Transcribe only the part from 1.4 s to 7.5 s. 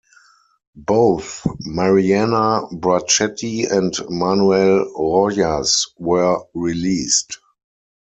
Mariana Bracetti and Manuel Rojas were released.